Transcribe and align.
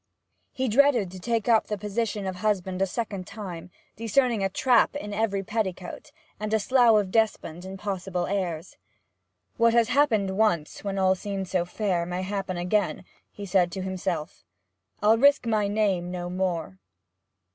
He 0.51 0.67
dreaded 0.67 1.11
to 1.11 1.19
take 1.19 1.47
up 1.47 1.67
the 1.67 1.77
position 1.77 2.25
of 2.25 2.37
husband 2.37 2.81
a 2.81 2.87
second 2.87 3.27
time, 3.27 3.69
discerning 3.95 4.43
a 4.43 4.49
trap 4.49 4.95
in 4.95 5.13
every 5.13 5.43
petticoat, 5.43 6.11
and 6.39 6.51
a 6.51 6.59
Slough 6.59 6.99
of 6.99 7.11
Despond 7.11 7.65
in 7.65 7.77
possible 7.77 8.25
heirs. 8.25 8.77
'What 9.57 9.75
has 9.75 9.89
happened 9.89 10.35
once, 10.39 10.83
when 10.83 10.97
all 10.97 11.13
seemed 11.13 11.47
so 11.49 11.65
fair, 11.65 12.07
may 12.07 12.23
happen 12.23 12.57
again,' 12.57 13.05
he 13.31 13.45
said 13.45 13.71
to 13.73 13.83
himself. 13.83 14.43
'I'll 15.03 15.19
risk 15.19 15.45
my 15.45 15.67
name 15.67 16.09
no 16.09 16.31
more.' 16.31 16.79